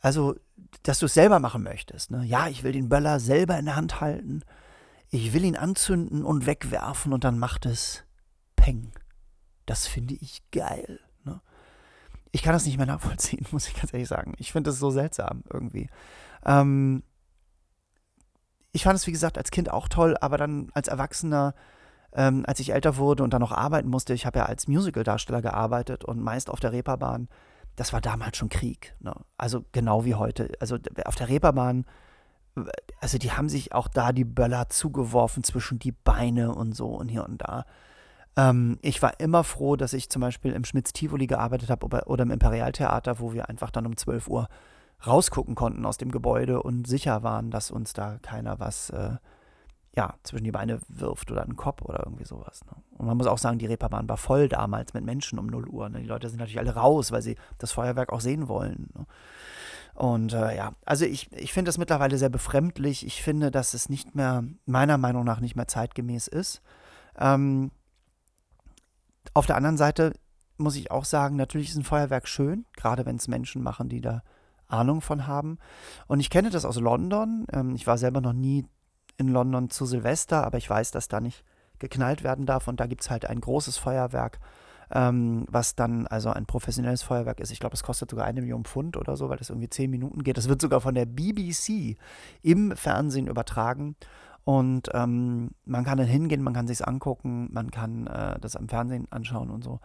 [0.00, 0.36] Also,
[0.82, 2.10] dass du es selber machen möchtest.
[2.10, 2.24] Ne?
[2.24, 4.42] Ja, ich will den Böller selber in der Hand halten.
[5.10, 8.04] Ich will ihn anzünden und wegwerfen und dann macht es
[8.56, 8.92] Peng.
[9.66, 11.00] Das finde ich geil.
[12.36, 14.34] Ich kann das nicht mehr nachvollziehen, muss ich ganz ehrlich sagen.
[14.36, 15.88] Ich finde das so seltsam irgendwie.
[16.44, 17.02] Ähm,
[18.72, 21.54] ich fand es, wie gesagt, als Kind auch toll, aber dann als Erwachsener
[22.12, 25.42] ähm, als ich älter wurde und dann noch arbeiten musste, ich habe ja als Musicaldarsteller
[25.42, 27.28] gearbeitet und meist auf der Reeperbahn,
[27.76, 28.94] das war damals schon Krieg.
[29.00, 29.14] Ne?
[29.36, 30.52] Also genau wie heute.
[30.60, 31.84] Also auf der Reeperbahn,
[33.00, 37.08] also die haben sich auch da die Böller zugeworfen zwischen die Beine und so und
[37.08, 37.64] hier und da.
[38.36, 42.30] Ähm, ich war immer froh, dass ich zum Beispiel im Schmitz-Tivoli gearbeitet habe oder im
[42.30, 44.48] Imperialtheater, wo wir einfach dann um 12 Uhr
[45.06, 49.16] rausgucken konnten aus dem Gebäude und sicher waren, dass uns da keiner was äh,
[49.96, 52.60] ja, zwischen die Beine wirft oder einen Kopf oder irgendwie sowas.
[52.66, 52.72] Ne?
[52.98, 55.88] Und man muss auch sagen, die Reeperbahn war voll damals mit Menschen um 0 Uhr.
[55.88, 56.00] Ne?
[56.00, 58.90] Die Leute sind natürlich alle raus, weil sie das Feuerwerk auch sehen wollen.
[58.94, 59.06] Ne?
[59.94, 63.06] Und äh, ja, also ich, ich finde das mittlerweile sehr befremdlich.
[63.06, 66.60] Ich finde, dass es nicht mehr, meiner Meinung nach, nicht mehr zeitgemäß ist.
[67.18, 67.70] Ähm,
[69.34, 70.12] auf der anderen Seite
[70.58, 74.00] muss ich auch sagen, natürlich ist ein Feuerwerk schön, gerade wenn es Menschen machen, die
[74.00, 74.22] da
[74.68, 75.58] Ahnung von haben.
[76.06, 77.46] Und ich kenne das aus London.
[77.52, 78.66] Ähm, ich war selber noch nie
[79.16, 81.44] in London zu Silvester, aber ich weiß, dass da nicht
[81.78, 82.68] geknallt werden darf.
[82.68, 84.40] Und da gibt es halt ein großes Feuerwerk,
[84.90, 87.50] ähm, was dann also ein professionelles Feuerwerk ist.
[87.50, 90.22] Ich glaube, es kostet sogar eine Million Pfund oder so, weil das irgendwie zehn Minuten
[90.24, 90.36] geht.
[90.36, 91.96] Das wird sogar von der BBC
[92.42, 93.96] im Fernsehen übertragen.
[94.46, 98.68] Und ähm, man kann dann hingehen, man kann sich angucken, man kann äh, das am
[98.68, 99.80] Fernsehen anschauen und so.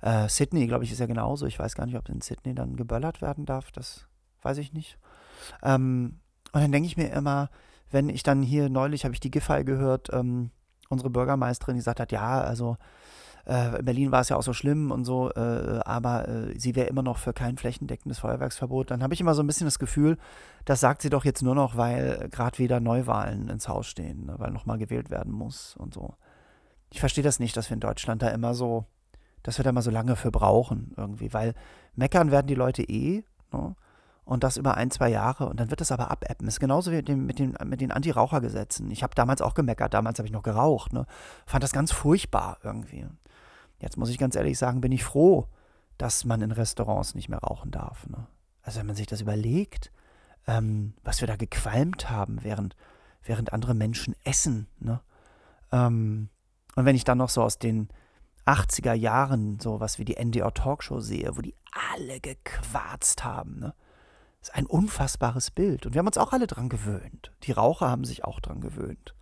[0.00, 1.44] Äh, Sydney, glaube ich, ist ja genauso.
[1.44, 3.70] Ich weiß gar nicht, ob in Sydney dann geböllert werden darf.
[3.72, 4.06] Das
[4.40, 4.98] weiß ich nicht.
[5.62, 6.20] Ähm,
[6.52, 7.50] und dann denke ich mir immer,
[7.90, 10.50] wenn ich dann hier neulich habe ich die Giffey gehört, ähm,
[10.88, 12.78] unsere Bürgermeisterin, die gesagt hat, ja, also
[13.46, 16.74] äh, in Berlin war es ja auch so schlimm und so, äh, aber äh, sie
[16.74, 18.90] wäre immer noch für kein flächendeckendes Feuerwerksverbot.
[18.90, 20.18] Dann habe ich immer so ein bisschen das Gefühl,
[20.64, 24.34] das sagt sie doch jetzt nur noch, weil gerade wieder Neuwahlen ins Haus stehen, ne,
[24.38, 26.14] weil nochmal gewählt werden muss und so.
[26.90, 28.84] Ich verstehe das nicht, dass wir in Deutschland da immer so,
[29.42, 31.54] dass wir da immer so lange für brauchen irgendwie, weil
[31.94, 33.76] meckern werden die Leute eh, ne?
[34.24, 36.48] und das über ein, zwei Jahre und dann wird das aber abappen.
[36.48, 38.90] Ist genauso wie mit den, mit den, mit den Anti-Raucher-Gesetzen.
[38.90, 41.06] Ich habe damals auch gemeckert, damals habe ich noch geraucht, ne?
[41.46, 43.06] fand das ganz furchtbar irgendwie.
[43.78, 45.48] Jetzt muss ich ganz ehrlich sagen, bin ich froh,
[45.98, 48.06] dass man in Restaurants nicht mehr rauchen darf.
[48.08, 48.26] Ne?
[48.62, 49.92] Also wenn man sich das überlegt,
[50.46, 52.76] ähm, was wir da gequalmt haben, während,
[53.22, 54.68] während andere Menschen essen.
[54.78, 55.00] Ne?
[55.72, 56.28] Ähm,
[56.74, 57.88] und wenn ich dann noch so aus den
[58.46, 61.54] 80er Jahren so was wie die NDR Talkshow sehe, wo die
[61.98, 63.74] alle gequarzt haben, ne?
[64.40, 65.86] ist ein unfassbares Bild.
[65.86, 67.32] Und wir haben uns auch alle dran gewöhnt.
[67.42, 69.14] Die Raucher haben sich auch dran gewöhnt.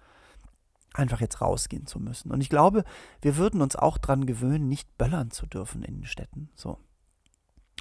[0.95, 2.31] Einfach jetzt rausgehen zu müssen.
[2.31, 2.85] Und ich glaube,
[3.21, 6.49] wir würden uns auch dran gewöhnen, nicht böllern zu dürfen in den Städten.
[6.55, 6.79] So.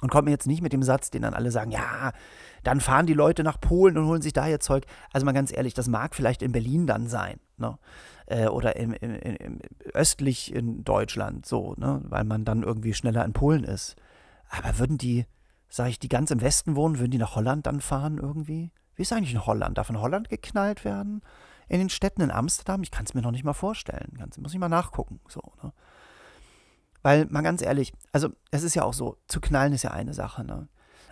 [0.02, 2.12] Und kommt mir jetzt nicht mit dem Satz, den dann alle sagen, ja,
[2.64, 4.84] dann fahren die Leute nach Polen und holen sich da ihr Zeug.
[5.12, 7.78] Also mal ganz ehrlich, das mag vielleicht in Berlin dann sein, ne?
[8.26, 9.58] Äh, oder im, im, im,
[9.92, 12.02] östlich in Deutschland so, ne?
[12.04, 13.94] Weil man dann irgendwie schneller in Polen ist.
[14.50, 15.26] Aber würden die,
[15.68, 18.72] sage ich, die ganz im Westen wohnen, würden die nach Holland dann fahren irgendwie?
[18.96, 19.78] Wie ist eigentlich in Holland?
[19.78, 21.22] Darf in Holland geknallt werden?
[21.68, 22.82] In den Städten in Amsterdam?
[22.82, 24.14] Ich kann es mir noch nicht mal vorstellen.
[24.18, 25.20] Ganz, muss ich mal nachgucken.
[25.28, 25.72] So, ne?
[27.02, 30.14] Weil, mal ganz ehrlich, also es ist ja auch so, zu knallen ist ja eine
[30.14, 30.68] Sache, ne?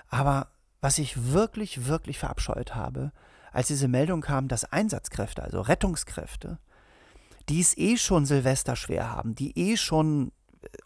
[0.09, 0.49] Aber
[0.81, 3.13] was ich wirklich, wirklich verabscheut habe,
[3.53, 6.59] als diese Meldung kam, dass Einsatzkräfte, also Rettungskräfte,
[7.49, 10.33] die es eh schon Silvester schwer haben, die eh schon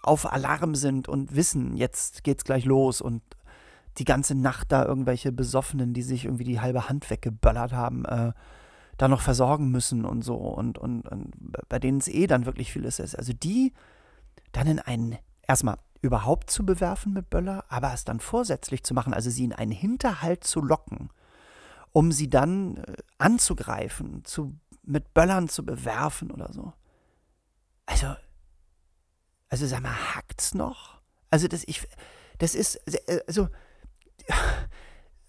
[0.02, 3.22] auf Alarm sind und wissen, jetzt geht's gleich los und
[3.98, 8.32] die ganze Nacht da irgendwelche Besoffenen, die sich irgendwie die halbe Hand weggeböllert haben, äh,
[8.96, 11.32] da noch versorgen müssen und so und, und, und
[11.68, 13.14] bei denen es eh dann wirklich vieles ist.
[13.14, 13.72] Also die
[14.52, 19.12] dann in einen, erstmal überhaupt zu bewerfen mit Böller, aber es dann vorsätzlich zu machen,
[19.12, 21.10] also sie in einen Hinterhalt zu locken,
[21.92, 26.72] um sie dann äh, anzugreifen, zu, mit Böllern zu bewerfen oder so.
[27.86, 28.14] Also,
[29.48, 31.00] also sag mal, hackt's noch?
[31.30, 31.86] Also das, ich,
[32.38, 32.76] das ist,
[33.08, 33.48] äh, also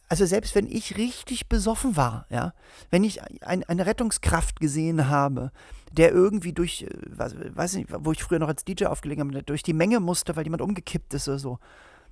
[0.09, 2.53] also selbst wenn ich richtig besoffen war, ja,
[2.89, 5.51] wenn ich ein, eine Rettungskraft gesehen habe,
[5.91, 9.63] der irgendwie durch, äh, weiß nicht, wo ich früher noch als DJ aufgelegt habe, durch
[9.63, 11.59] die Menge musste, weil jemand umgekippt ist oder so,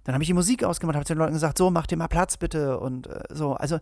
[0.03, 2.37] dann habe ich die Musik ausgemacht, habe den Leuten gesagt, so, mach dir mal Platz
[2.37, 3.53] bitte und äh, so.
[3.53, 3.79] Also,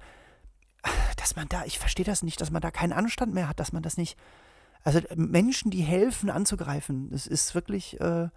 [1.18, 3.74] dass man da, ich verstehe das nicht, dass man da keinen Anstand mehr hat, dass
[3.74, 4.18] man das nicht,
[4.84, 8.30] also Menschen, die helfen anzugreifen, das ist wirklich, äh,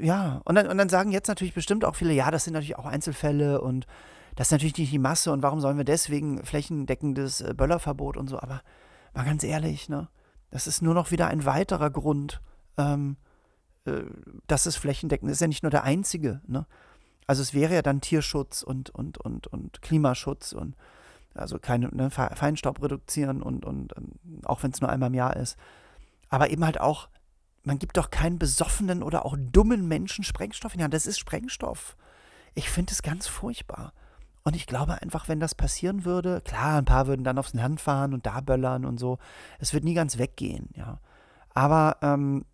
[0.00, 2.78] ja, und dann, und dann sagen jetzt natürlich bestimmt auch viele, ja, das sind natürlich
[2.78, 3.86] auch Einzelfälle und
[4.38, 8.28] das ist natürlich nicht die Masse und warum sollen wir deswegen flächendeckendes äh, Böllerverbot und
[8.28, 8.62] so, aber
[9.12, 10.08] mal ganz ehrlich, ne,
[10.52, 12.40] das ist nur noch wieder ein weiterer Grund,
[12.76, 13.16] ähm,
[13.84, 14.02] äh,
[14.46, 15.38] dass es flächendeckend ist.
[15.38, 16.66] ist ja nicht nur der einzige, ne?
[17.26, 20.76] Also es wäre ja dann Tierschutz und, und, und, und Klimaschutz und
[21.34, 25.34] also keine ne, Feinstaub reduzieren und, und, und auch wenn es nur einmal im Jahr
[25.36, 25.58] ist.
[26.28, 27.08] Aber eben halt auch
[27.64, 30.94] man gibt doch keinen besoffenen oder auch dummen Menschen Sprengstoff in die Hand.
[30.94, 31.96] Das ist Sprengstoff.
[32.54, 33.92] Ich finde es ganz furchtbar.
[34.48, 37.82] Und ich glaube einfach, wenn das passieren würde, klar, ein paar würden dann aufs Land
[37.82, 39.18] fahren und da böllern und so.
[39.58, 41.00] Es wird nie ganz weggehen, ja.
[41.52, 42.46] Aber, ähm,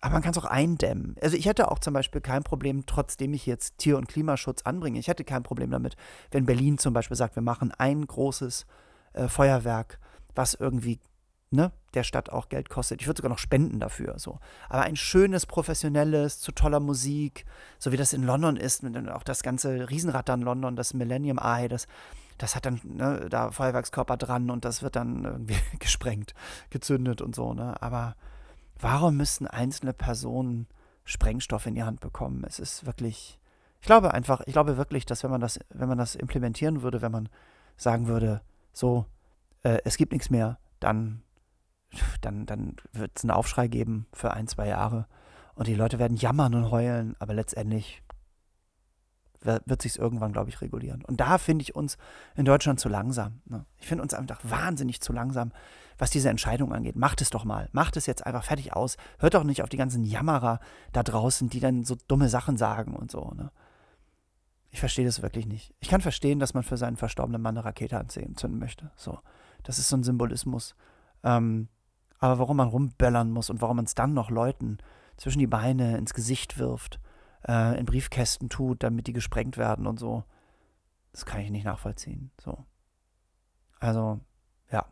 [0.00, 1.14] aber man kann es auch eindämmen.
[1.22, 4.98] Also ich hätte auch zum Beispiel kein Problem, trotzdem ich jetzt Tier- und Klimaschutz anbringe.
[4.98, 5.96] Ich hätte kein Problem damit,
[6.32, 8.66] wenn Berlin zum Beispiel sagt, wir machen ein großes
[9.12, 10.00] äh, Feuerwerk,
[10.34, 10.98] was irgendwie
[11.52, 13.00] ne, der Stadt auch Geld kostet.
[13.00, 14.18] Ich würde sogar noch spenden dafür.
[14.18, 14.38] So.
[14.68, 17.44] Aber ein schönes, professionelles, zu toller Musik,
[17.78, 21.68] so wie das in London ist, auch das ganze Riesenrad in London, das Millennium Eye,
[21.68, 21.86] das,
[22.38, 26.34] das hat dann ne, da Feuerwerkskörper dran und das wird dann irgendwie gesprengt,
[26.70, 27.54] gezündet und so.
[27.54, 27.80] Ne?
[27.80, 28.14] Aber
[28.78, 30.66] warum müssten einzelne Personen
[31.04, 32.44] Sprengstoff in die Hand bekommen?
[32.46, 33.38] Es ist wirklich,
[33.80, 37.00] ich glaube einfach, ich glaube wirklich, dass wenn man das, wenn man das implementieren würde,
[37.00, 37.28] wenn man
[37.76, 39.06] sagen würde, so,
[39.62, 41.22] äh, es gibt nichts mehr, dann
[42.20, 45.06] dann, dann wird es einen Aufschrei geben für ein, zwei Jahre.
[45.54, 48.02] Und die Leute werden jammern und heulen, aber letztendlich
[49.46, 51.04] wird sich irgendwann, glaube ich, regulieren.
[51.04, 51.96] Und da finde ich uns
[52.34, 53.42] in Deutschland zu langsam.
[53.44, 53.64] Ne?
[53.78, 55.52] Ich finde uns einfach wahnsinnig zu langsam,
[55.98, 56.96] was diese Entscheidung angeht.
[56.96, 57.68] Macht es doch mal.
[57.72, 58.96] Macht es jetzt einfach fertig aus.
[59.18, 60.60] Hört doch nicht auf die ganzen Jammerer
[60.92, 63.32] da draußen, die dann so dumme Sachen sagen und so.
[63.36, 63.50] Ne?
[64.70, 65.74] Ich verstehe das wirklich nicht.
[65.80, 68.90] Ich kann verstehen, dass man für seinen verstorbenen Mann eine Rakete anzünden möchte.
[68.96, 69.20] So,
[69.62, 70.74] das ist so ein Symbolismus.
[71.22, 71.68] Ähm,
[72.18, 74.78] aber warum man rumböllern muss und warum man es dann noch Leuten
[75.16, 77.00] zwischen die Beine ins Gesicht wirft
[77.46, 80.24] äh, in Briefkästen tut, damit die gesprengt werden und so.
[81.12, 82.30] Das kann ich nicht nachvollziehen.
[82.40, 82.58] So.
[83.80, 84.20] Also,
[84.70, 84.86] ja,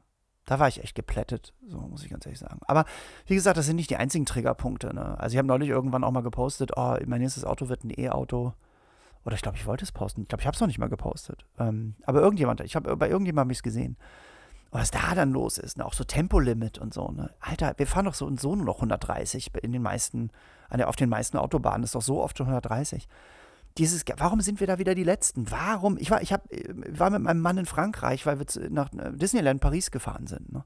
[0.47, 2.61] da war ich echt geplättet, so muss ich ganz ehrlich sagen.
[2.67, 2.85] Aber
[3.27, 4.95] wie gesagt, das sind nicht die einzigen Triggerpunkte.
[4.95, 5.19] Ne?
[5.19, 8.55] Also ich habe neulich irgendwann auch mal gepostet, oh, mein nächstes Auto wird ein E-Auto.
[9.25, 10.23] Oder ich glaube, ich wollte es posten.
[10.23, 11.47] Ich glaube, ich habe es noch nicht mal gepostet.
[11.59, 13.97] Ähm, aber irgendjemand, ich habe bei irgendjemandem ich es gesehen.
[14.75, 15.87] Was da dann los ist, ne?
[15.87, 17.09] auch so Tempolimit und so.
[17.09, 17.31] Ne?
[17.41, 20.31] Alter, wir fahren doch so und so nur noch 130 in den meisten
[20.83, 23.07] auf den meisten Autobahnen ist doch so oft schon 130.
[23.79, 25.51] Dieses, warum sind wir da wieder die Letzten?
[25.51, 25.97] Warum?
[25.99, 29.13] Ich war, ich hab, äh, war mit meinem Mann in Frankreich, weil wir nach äh,
[29.13, 30.53] Disneyland Paris gefahren sind.
[30.53, 30.65] Ne?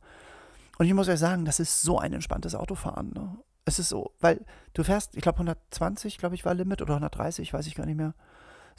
[0.79, 3.13] Und ich muss euch sagen, das ist so ein entspanntes Autofahren.
[3.15, 3.37] Ne?
[3.65, 4.45] Es ist so, weil
[4.75, 7.97] du fährst, ich glaube 120, glaube ich, war Limit oder 130, weiß ich gar nicht
[7.97, 8.15] mehr.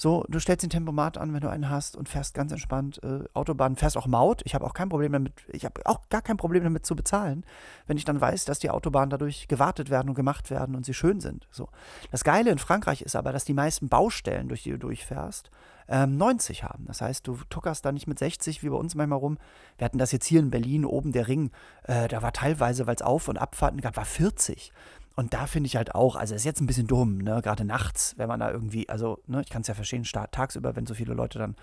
[0.01, 3.25] So, du stellst den Tempomat an, wenn du einen hast und fährst ganz entspannt äh,
[3.33, 4.41] Autobahn, fährst auch Maut.
[4.45, 7.43] Ich habe auch kein Problem damit, ich habe auch gar kein Problem damit zu bezahlen,
[7.85, 10.93] wenn ich dann weiß, dass die Autobahnen dadurch gewartet werden und gemacht werden und sie
[10.93, 11.49] schön sind.
[11.51, 11.67] So.
[12.11, 15.51] Das Geile in Frankreich ist aber, dass die meisten Baustellen, durch die du durchfährst,
[15.89, 16.85] ähm, 90 haben.
[16.85, 19.37] Das heißt, du tuckerst da nicht mit 60 wie bei uns manchmal rum.
[19.77, 21.51] Wir hatten das jetzt hier in Berlin, oben der Ring,
[21.83, 24.71] äh, da war teilweise, weil es Auf- und Abfahrten gab, war 40.
[25.19, 27.41] Und da finde ich halt auch, also ist jetzt ein bisschen dumm, ne?
[27.41, 30.85] gerade nachts, wenn man da irgendwie, also ne, ich kann es ja verstehen, tagsüber, wenn
[30.85, 31.57] so viele Leute dann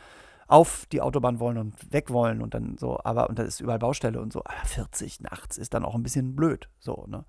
[0.46, 3.78] auf die Autobahn wollen und weg wollen und dann so, aber und da ist überall
[3.78, 7.24] Baustelle und so, aber 40 nachts ist dann auch ein bisschen blöd, so, ne?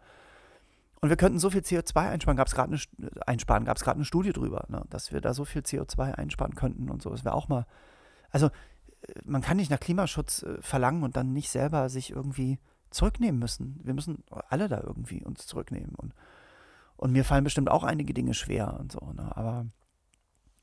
[1.00, 3.96] Und wir könnten so viel CO2 einsparen, gab es gerade eine, einsparen, gab es gerade
[3.96, 4.84] eine Studie drüber, ne?
[4.90, 7.10] dass wir da so viel CO2 einsparen könnten und so.
[7.10, 7.66] Das wäre auch mal,
[8.32, 12.60] also äh, man kann nicht nach Klimaschutz äh, verlangen und dann nicht selber sich irgendwie
[12.90, 13.80] zurücknehmen müssen.
[13.84, 15.94] Wir müssen alle da irgendwie uns zurücknehmen.
[15.96, 16.14] Und,
[16.96, 19.14] und mir fallen bestimmt auch einige Dinge schwer und so.
[19.14, 19.36] Ne?
[19.36, 19.66] Aber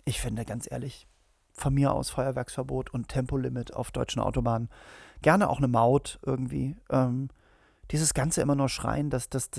[0.04, 1.06] ich finde, ganz ehrlich,
[1.52, 4.68] von mir aus Feuerwerksverbot und Tempolimit auf deutschen Autobahnen.
[5.22, 6.76] Gerne auch eine Maut irgendwie.
[6.90, 7.28] Ähm,
[7.90, 9.50] dieses Ganze immer nur schreien, dass das,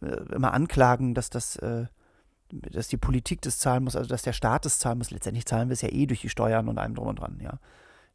[0.00, 1.86] äh, immer anklagen, dass das, äh,
[2.50, 5.10] dass die Politik das zahlen muss, also dass der Staat das zahlen muss.
[5.10, 7.58] Letztendlich zahlen wir es ja eh durch die Steuern und allem drum und dran, ja.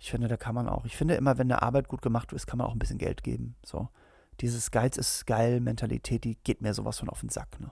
[0.03, 0.83] Ich finde, da kann man auch.
[0.83, 3.23] Ich finde immer, wenn eine Arbeit gut gemacht ist, kann man auch ein bisschen Geld
[3.23, 3.55] geben.
[3.65, 3.87] So.
[4.41, 7.57] Dieses Geiz ist geil Mentalität, die geht mir sowas von auf den Sack.
[7.61, 7.71] Ne?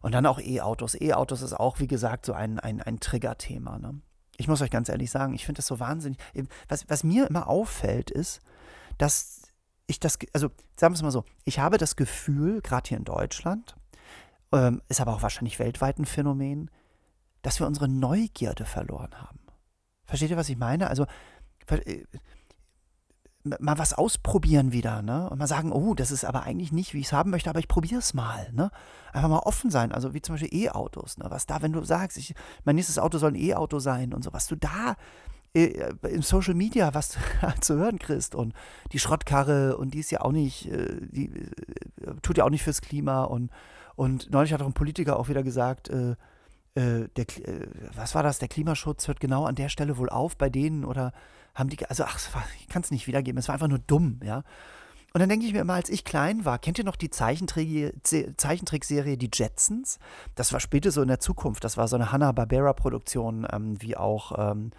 [0.00, 1.00] Und dann auch E-Autos.
[1.00, 3.78] E-Autos ist auch, wie gesagt, so ein, ein, ein Trigger-Thema.
[3.78, 4.00] Ne?
[4.38, 6.18] Ich muss euch ganz ehrlich sagen, ich finde das so wahnsinnig.
[6.68, 8.40] Was, was mir immer auffällt, ist,
[8.98, 9.42] dass
[9.86, 13.04] ich das, also sagen wir es mal so, ich habe das Gefühl, gerade hier in
[13.04, 13.76] Deutschland,
[14.52, 16.72] ähm, ist aber auch wahrscheinlich weltweit ein Phänomen,
[17.42, 19.38] dass wir unsere Neugierde verloren haben.
[20.06, 20.90] Versteht ihr, was ich meine?
[20.90, 21.06] Also
[23.44, 25.28] mal was ausprobieren wieder, ne?
[25.28, 27.58] Und mal sagen, oh, das ist aber eigentlich nicht, wie ich es haben möchte, aber
[27.58, 28.70] ich probiere es mal, ne?
[29.12, 31.26] Einfach mal offen sein, also wie zum Beispiel E-Autos, ne?
[31.28, 34.32] Was da, wenn du sagst, ich, mein nächstes Auto soll ein E-Auto sein und so,
[34.32, 34.96] was du da
[35.54, 37.18] äh, im Social Media was
[37.60, 38.54] zu hören kriegst und
[38.92, 42.62] die Schrottkarre und die ist ja auch nicht, äh, die äh, tut ja auch nicht
[42.62, 43.50] fürs Klima und,
[43.96, 46.12] und neulich hat auch ein Politiker auch wieder gesagt, äh,
[46.74, 50.36] äh, der, äh, was war das, der Klimaschutz hört genau an der Stelle wohl auf
[50.36, 51.12] bei denen oder
[51.54, 52.18] haben die, also ach,
[52.60, 54.44] ich kann es nicht wiedergeben, es war einfach nur dumm, ja.
[55.14, 59.18] Und dann denke ich mir immer, als ich klein war, kennt ihr noch die Zeichentrickserie
[59.18, 59.98] Die Jetsons?
[60.34, 61.64] Das war später so in der Zukunft.
[61.64, 64.70] Das war so eine Hanna-Barbera-Produktion, ähm, wie auch, ähm,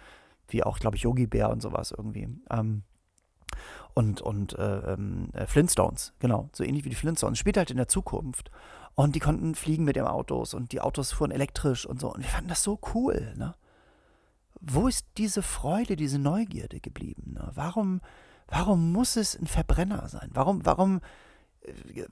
[0.48, 2.28] wie auch, glaube ich, Yogi Bär und sowas irgendwie.
[2.50, 2.82] Ähm,
[3.94, 7.38] und und äh, ähm, äh, Flintstones, genau, so ähnlich wie die Flintstones.
[7.38, 8.50] Spielt halt in der Zukunft.
[8.96, 12.12] Und die konnten fliegen mit ihren Autos und die Autos fuhren elektrisch und so.
[12.12, 13.54] Und wir fanden das so cool, ne?
[14.66, 17.34] Wo ist diese Freude, diese Neugierde geblieben?
[17.34, 17.50] Ne?
[17.54, 18.00] Warum,
[18.48, 20.30] warum muss es ein Verbrenner sein?
[20.32, 21.00] Warum, warum
[21.62, 22.04] äh,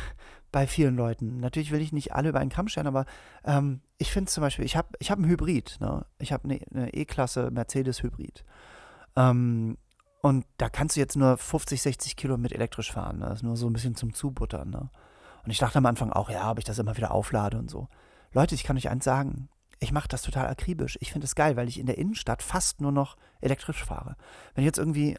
[0.52, 1.40] bei vielen Leuten?
[1.40, 3.06] Natürlich will ich nicht alle über einen Kamm stellen, aber
[3.44, 6.04] ähm, ich finde zum Beispiel, ich habe ich hab einen Hybrid, ne?
[6.18, 8.44] Ich habe eine, eine E-Klasse Mercedes Hybrid.
[9.16, 9.76] Ähm,
[10.22, 13.18] und da kannst du jetzt nur 50, 60 Kilo mit elektrisch fahren.
[13.18, 13.26] Ne?
[13.26, 14.70] Das ist nur so ein bisschen zum Zubuttern.
[14.70, 14.90] Ne?
[15.44, 17.88] Und ich dachte am Anfang auch, ja, ob ich das immer wieder auflade und so.
[18.32, 19.48] Leute, ich kann euch eins sagen.
[19.80, 20.98] Ich mache das total akribisch.
[21.00, 24.16] Ich finde es geil, weil ich in der Innenstadt fast nur noch elektrisch fahre.
[24.54, 25.16] Wenn ich jetzt irgendwie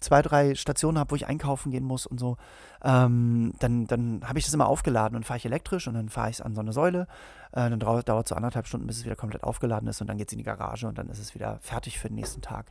[0.00, 2.38] zwei, drei Stationen habe, wo ich einkaufen gehen muss und so,
[2.82, 6.30] ähm, dann, dann habe ich das immer aufgeladen und fahre ich elektrisch und dann fahre
[6.30, 7.06] ich es an so eine Säule.
[7.52, 10.16] Äh, dann dauert es so anderthalb Stunden, bis es wieder komplett aufgeladen ist und dann
[10.16, 12.70] geht es in die Garage und dann ist es wieder fertig für den nächsten Tag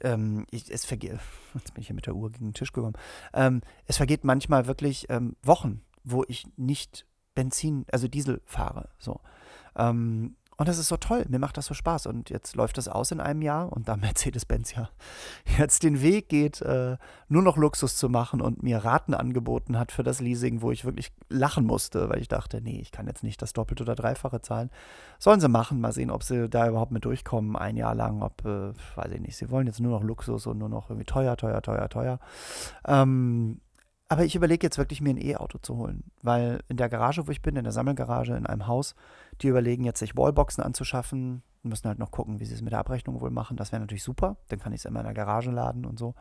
[0.00, 1.18] ähm, ich, es vergeht,
[1.54, 2.96] jetzt bin ich hier mit der Uhr gegen den Tisch gekommen,
[3.32, 8.88] ähm, es vergeht manchmal wirklich ähm, Wochen, wo ich nicht Benzin, also Diesel fahre.
[8.98, 9.20] So.
[9.76, 12.06] Ähm, und das ist so toll, mir macht das so Spaß.
[12.06, 14.88] Und jetzt läuft das aus in einem Jahr und da Mercedes-Benz ja
[15.58, 16.96] jetzt den Weg geht, äh,
[17.28, 20.84] nur noch Luxus zu machen und mir Raten angeboten hat für das Leasing, wo ich
[20.84, 24.40] wirklich lachen musste, weil ich dachte, nee, ich kann jetzt nicht das Doppelte oder Dreifache
[24.42, 24.70] zahlen.
[25.18, 28.44] Sollen sie machen, mal sehen, ob sie da überhaupt mit durchkommen, ein Jahr lang, ob,
[28.44, 31.36] äh, weiß ich nicht, sie wollen jetzt nur noch Luxus und nur noch irgendwie teuer,
[31.36, 32.18] teuer, teuer, teuer.
[32.86, 33.60] Ähm,
[34.08, 37.30] aber ich überlege jetzt wirklich, mir ein E-Auto zu holen, weil in der Garage, wo
[37.30, 38.94] ich bin, in der Sammelgarage, in einem Haus,
[39.42, 41.42] die überlegen jetzt, sich Wallboxen anzuschaffen.
[41.62, 43.56] Müssen halt noch gucken, wie sie es mit der Abrechnung wohl machen.
[43.56, 44.36] Das wäre natürlich super.
[44.48, 46.14] Dann kann ich es in der Garage laden und so.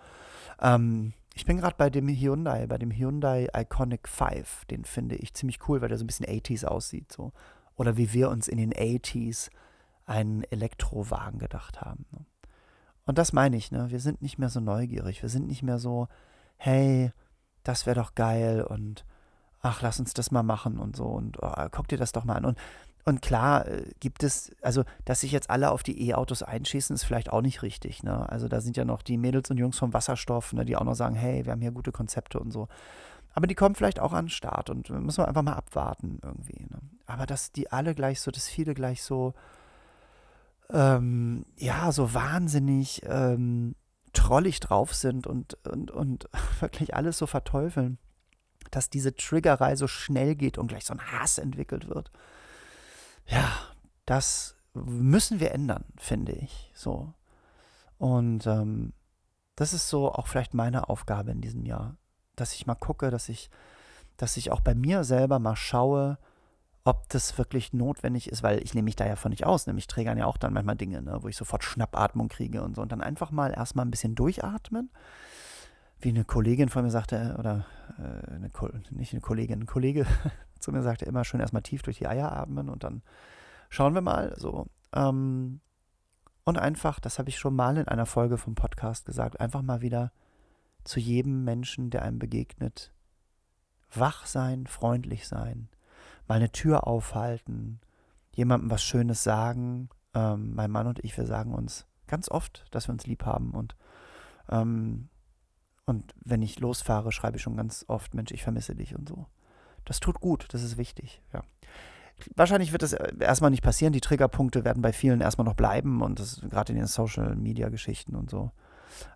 [0.62, 4.66] Ähm, ich bin gerade bei dem Hyundai, bei dem Hyundai Iconic 5.
[4.66, 7.12] Den finde ich ziemlich cool, weil der so ein bisschen 80s aussieht.
[7.12, 7.34] So.
[7.76, 9.50] Oder wie wir uns in den 80s
[10.06, 12.06] einen Elektrowagen gedacht haben.
[12.12, 12.26] Ne?
[13.06, 13.90] Und das meine ich, ne?
[13.90, 15.22] Wir sind nicht mehr so neugierig.
[15.22, 16.08] Wir sind nicht mehr so,
[16.58, 17.12] hey,
[17.64, 19.06] das wäre doch geil und
[19.62, 22.36] ach, lass uns das mal machen und so und oh, guck dir das doch mal
[22.36, 22.46] an.
[22.46, 22.58] Und,
[23.06, 27.04] und klar äh, gibt es, also, dass sich jetzt alle auf die E-Autos einschießen, ist
[27.04, 28.04] vielleicht auch nicht richtig.
[28.04, 28.30] Ne?
[28.30, 30.96] Also da sind ja noch die Mädels und Jungs vom Wasserstoff, ne, die auch noch
[30.96, 32.70] sagen, hey, wir haben hier gute Konzepte und so.
[33.34, 36.66] Aber die kommen vielleicht auch an den Start und müssen wir einfach mal abwarten irgendwie.
[36.70, 36.80] Ne?
[37.06, 39.34] Aber dass die alle gleich so, dass viele gleich so,
[40.70, 43.76] ähm, ja, so wahnsinnig ähm,
[44.14, 46.30] trollig drauf sind und, und, und
[46.62, 47.98] wirklich alles so verteufeln,
[48.72, 52.12] dass diese Triggerei so schnell geht und gleich so ein Hass entwickelt wird.
[53.28, 53.52] Ja,
[54.06, 56.72] das müssen wir ändern, finde ich.
[56.74, 57.14] So.
[57.98, 58.94] Und ähm,
[59.56, 61.98] das ist so auch vielleicht meine Aufgabe in diesem Jahr,
[62.36, 63.50] dass ich mal gucke, dass ich,
[64.18, 66.18] dass ich auch bei mir selber mal schaue,
[66.86, 69.68] ob das wirklich notwendig ist, weil ich nehme mich da ja von nicht aus.
[69.68, 72.82] Nämlich trägern ja auch dann manchmal Dinge, ne, wo ich sofort Schnappatmung kriege und so.
[72.82, 74.92] Und dann einfach mal erstmal ein bisschen durchatmen.
[76.04, 77.66] Wie eine Kollegin von mir sagte, oder
[77.98, 78.52] äh, eine,
[78.92, 80.06] nicht eine Kollegin, ein Kollege
[80.60, 83.02] zu mir sagte, immer schön erstmal tief durch die Eier atmen und dann
[83.70, 84.36] schauen wir mal.
[84.38, 84.68] So.
[84.94, 85.62] Ähm,
[86.44, 89.82] und einfach, das habe ich schon mal in einer Folge vom Podcast gesagt, einfach mal
[89.82, 90.12] wieder
[90.84, 92.92] zu jedem Menschen, der einem begegnet,
[93.94, 95.70] wach sein, freundlich sein
[96.28, 97.80] mal eine Tür aufhalten,
[98.34, 99.90] jemandem was Schönes sagen.
[100.14, 103.52] Ähm, mein Mann und ich, wir sagen uns ganz oft, dass wir uns lieb haben
[103.52, 103.76] und
[104.50, 105.10] ähm,
[105.86, 109.26] und wenn ich losfahre, schreibe ich schon ganz oft, Mensch, ich vermisse dich und so.
[109.86, 111.44] Das tut gut, das ist wichtig, ja.
[112.36, 113.92] Wahrscheinlich wird das erstmal nicht passieren.
[113.92, 117.70] Die Triggerpunkte werden bei vielen erstmal noch bleiben und das gerade in den Social Media
[117.70, 118.52] Geschichten und so.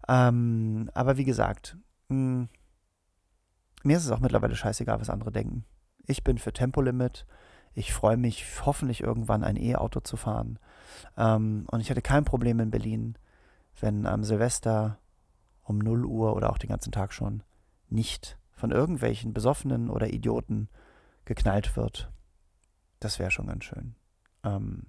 [0.07, 1.77] Ähm, aber wie gesagt,
[2.09, 2.49] mh, hm,
[3.83, 5.63] mir ist es auch mittlerweile scheißegal, was andere denken.
[6.05, 7.25] Ich bin für Tempolimit.
[7.73, 10.57] Ich freue mich, hoffentlich irgendwann ein E-Auto zu fahren.
[11.15, 13.17] Ähm, und ich hatte kein Problem in Berlin,
[13.79, 14.97] wenn am Silvester
[15.67, 17.43] um 0 Uhr oder auch den ganzen Tag schon
[17.89, 20.69] nicht von irgendwelchen Besoffenen oder Idioten
[21.25, 22.11] geknallt wird.
[22.99, 23.95] Das wäre schon ganz schön.
[24.43, 24.87] Ähm,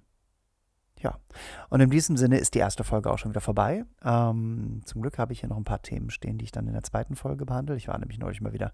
[1.01, 1.19] ja,
[1.69, 3.85] und in diesem Sinne ist die erste Folge auch schon wieder vorbei.
[4.03, 6.73] Ähm, zum Glück habe ich hier noch ein paar Themen stehen, die ich dann in
[6.73, 7.77] der zweiten Folge behandle.
[7.77, 8.73] Ich war nämlich neulich mal wieder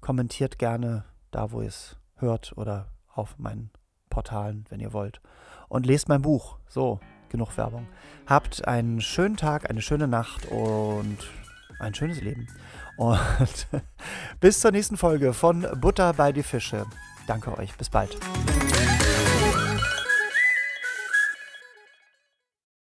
[0.01, 3.71] Kommentiert gerne da, wo ihr es hört oder auf meinen
[4.09, 5.21] Portalen, wenn ihr wollt.
[5.67, 6.57] Und lest mein Buch.
[6.67, 7.87] So, genug Werbung.
[8.27, 11.17] Habt einen schönen Tag, eine schöne Nacht und
[11.79, 12.47] ein schönes Leben.
[12.97, 13.67] Und
[14.39, 16.85] bis zur nächsten Folge von Butter bei die Fische.
[17.27, 17.75] Danke euch.
[17.75, 18.17] Bis bald.